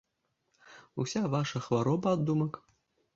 Уся 1.03 1.21
ваша 1.33 1.59
хвароба 1.65 2.09
ад 2.17 2.21
думак. 2.31 2.53